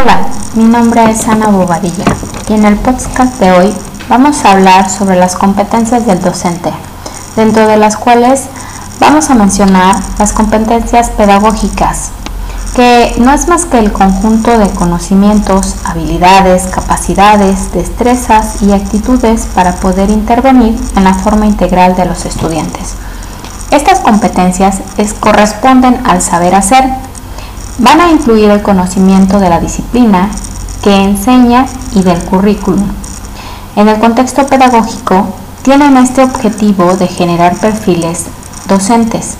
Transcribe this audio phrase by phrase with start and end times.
[0.00, 0.20] Hola,
[0.54, 2.04] mi nombre es Ana Bobadilla
[2.48, 3.74] y en el podcast de hoy
[4.08, 6.72] vamos a hablar sobre las competencias del docente,
[7.36, 8.44] dentro de las cuales
[8.98, 12.12] vamos a mencionar las competencias pedagógicas,
[12.74, 19.74] que no es más que el conjunto de conocimientos, habilidades, capacidades, destrezas y actitudes para
[19.74, 22.94] poder intervenir en la forma integral de los estudiantes.
[23.70, 24.78] Estas competencias
[25.20, 26.88] corresponden al saber hacer,
[27.78, 30.30] van a incluir el conocimiento de la disciplina
[30.82, 32.88] que enseña y del currículum.
[33.76, 35.26] En el contexto pedagógico,
[35.62, 38.26] tienen este objetivo de generar perfiles
[38.66, 39.36] docentes.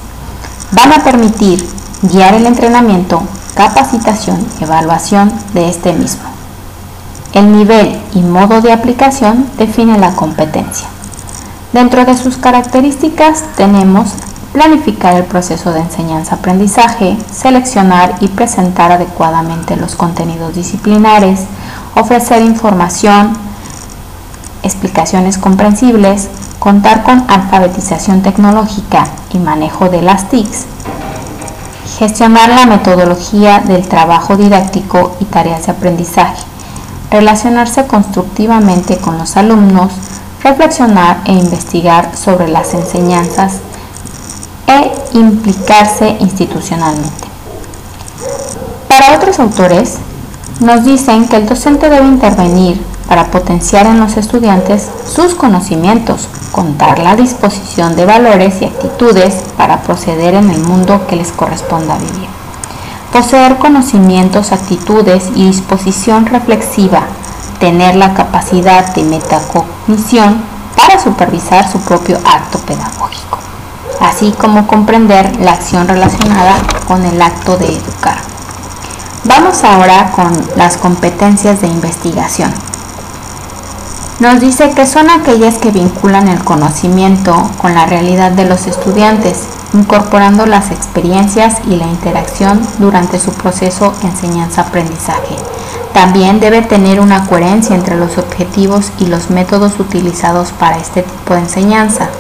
[0.73, 1.67] Van a permitir
[2.03, 3.23] guiar el entrenamiento,
[3.55, 6.29] capacitación y evaluación de este mismo.
[7.33, 10.89] El nivel y modo de aplicación define la competencia.
[11.73, 14.11] Dentro de sus características tenemos
[14.53, 21.41] planificar el proceso de enseñanza-aprendizaje, seleccionar y presentar adecuadamente los contenidos disciplinares,
[21.95, 23.37] ofrecer información,
[24.63, 26.29] explicaciones comprensibles,
[26.59, 30.67] contar con alfabetización tecnológica y manejo de las TICs,
[31.99, 36.43] gestionar la metodología del trabajo didáctico y tareas de aprendizaje,
[37.11, 39.93] relacionarse constructivamente con los alumnos,
[40.43, 43.61] reflexionar e investigar sobre las enseñanzas
[44.71, 47.29] e implicarse institucionalmente.
[48.89, 49.97] Para otros autores,
[50.61, 57.01] nos dicen que el docente debe intervenir para potenciar en los estudiantes sus conocimientos, contar
[57.01, 62.29] la disposición de valores y actitudes para proceder en el mundo que les corresponda vivir.
[63.13, 67.03] Poseer conocimientos, actitudes y disposición reflexiva,
[67.59, 70.43] tener la capacidad de metacognición
[70.77, 73.30] para supervisar su propio acto pedagógico
[74.01, 76.55] así como comprender la acción relacionada
[76.89, 78.19] con el acto de educar.
[79.25, 82.53] Vamos ahora con las competencias de investigación.
[84.21, 89.45] Nos dice que son aquellas que vinculan el conocimiento con la realidad de los estudiantes,
[89.73, 95.37] incorporando las experiencias y la interacción durante su proceso enseñanza-aprendizaje.
[95.95, 101.35] También debe tener una coherencia entre los objetivos y los métodos utilizados para este tipo
[101.35, 102.11] de enseñanza.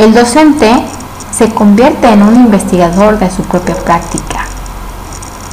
[0.00, 0.82] El docente
[1.30, 4.46] se convierte en un investigador de su propia práctica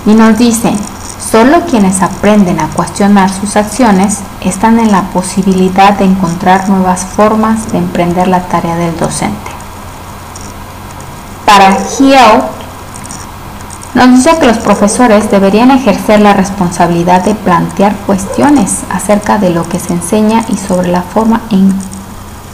[0.06, 0.72] y nos dice,
[1.20, 7.74] solo quienes aprenden a cuestionar sus acciones están en la posibilidad de encontrar nuevas formas
[7.74, 9.52] de emprender la tarea del docente.
[11.46, 12.42] Para Hill,
[13.96, 19.68] nos dice que los profesores deberían ejercer la responsabilidad de plantear cuestiones acerca de lo
[19.68, 21.97] que se enseña y sobre la forma en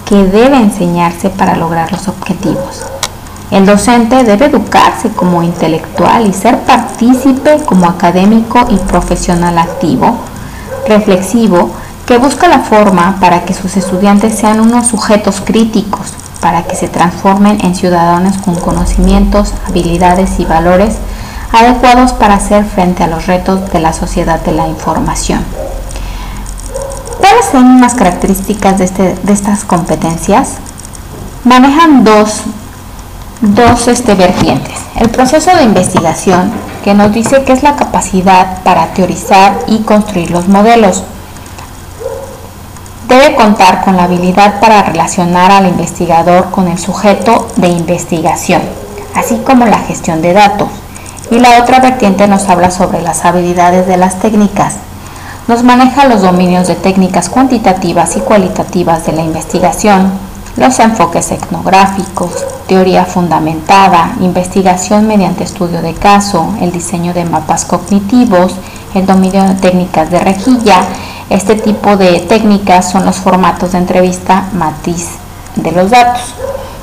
[0.05, 2.83] que debe enseñarse para lograr los objetivos.
[3.51, 10.15] El docente debe educarse como intelectual y ser partícipe como académico y profesional activo,
[10.87, 11.69] reflexivo,
[12.05, 16.87] que busca la forma para que sus estudiantes sean unos sujetos críticos, para que se
[16.87, 20.97] transformen en ciudadanos con conocimientos, habilidades y valores
[21.53, 25.45] adecuados para hacer frente a los retos de la sociedad de la información.
[27.23, 30.55] ¿Cuáles son las características de, este, de estas competencias?
[31.45, 32.41] Manejan dos,
[33.39, 34.75] dos este, vertientes.
[34.99, 36.51] El proceso de investigación,
[36.83, 41.05] que nos dice que es la capacidad para teorizar y construir los modelos.
[43.07, 48.61] Debe contar con la habilidad para relacionar al investigador con el sujeto de investigación,
[49.15, 50.67] así como la gestión de datos.
[51.31, 54.75] Y la otra vertiente nos habla sobre las habilidades de las técnicas,
[55.47, 60.11] nos maneja los dominios de técnicas cuantitativas y cualitativas de la investigación,
[60.55, 68.53] los enfoques etnográficos, teoría fundamentada, investigación mediante estudio de caso, el diseño de mapas cognitivos,
[68.93, 70.85] el dominio de técnicas de rejilla.
[71.29, 75.09] Este tipo de técnicas son los formatos de entrevista matiz
[75.55, 76.35] de los datos,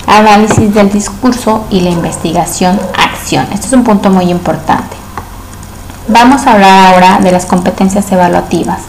[0.06, 3.46] análisis del discurso y la investigación acción.
[3.52, 4.99] Este es un punto muy importante.
[6.12, 8.80] Vamos a hablar ahora de las competencias evaluativas.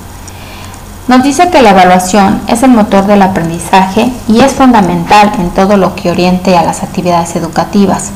[1.07, 5.77] Nos dice que la evaluación es el motor del aprendizaje y es fundamental en todo
[5.77, 8.09] lo que oriente a las actividades educativas.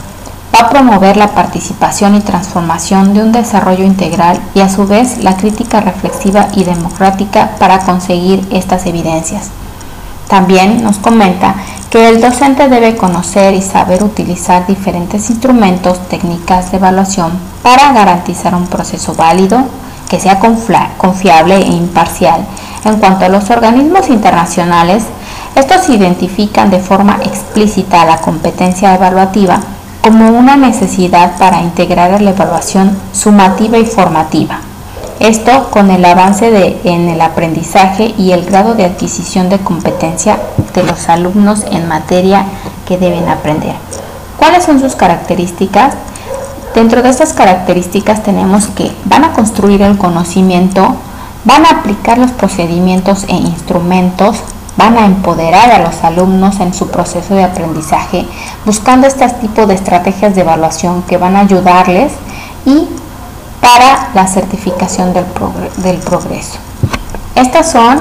[0.56, 5.24] Va a promover la participación y transformación de un desarrollo integral y a su vez
[5.24, 9.51] la crítica reflexiva y democrática para conseguir estas evidencias.
[10.28, 11.54] También nos comenta
[11.90, 17.32] que el docente debe conocer y saber utilizar diferentes instrumentos, técnicas de evaluación
[17.64, 19.60] para garantizar un proceso válido,
[20.10, 22.46] que sea confiable e imparcial.
[22.84, 25.06] En cuanto a los organismos internacionales,
[25.56, 29.60] estos identifican de forma explícita la competencia evaluativa
[30.02, 34.60] como una necesidad para integrar la evaluación sumativa y formativa.
[35.19, 40.38] Esto con el avance de, en el aprendizaje y el grado de adquisición de competencia
[40.73, 42.45] de los alumnos en materia
[42.85, 43.75] que deben aprender.
[44.38, 45.95] ¿Cuáles son sus características?
[46.75, 50.95] Dentro de estas características tenemos que van a construir el conocimiento,
[51.45, 54.39] van a aplicar los procedimientos e instrumentos,
[54.75, 58.25] van a empoderar a los alumnos en su proceso de aprendizaje,
[58.65, 62.12] buscando este tipo de estrategias de evaluación que van a ayudarles
[62.65, 62.89] y
[63.65, 65.25] para la certificación del,
[65.77, 66.59] del progreso.
[67.33, 68.00] Estas son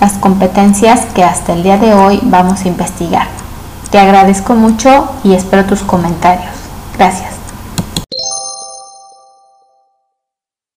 [0.00, 3.28] las competencias que hasta el día de hoy vamos a investigar.
[3.90, 6.50] Te agradezco mucho y espero tus comentarios.
[6.96, 7.35] Gracias.